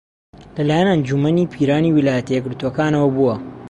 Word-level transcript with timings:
لەلایەن 0.57 0.89
ئەنجوومەنی 0.93 1.49
پیرانی 1.53 1.93
ویلایەتە 1.95 2.31
یەکگرتووەکانەوە 2.33 3.09
بووە 3.15 3.35